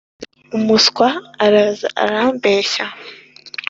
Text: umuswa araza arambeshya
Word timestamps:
umuswa 0.57 1.09
araza 1.45 1.87
arambeshya 2.03 2.85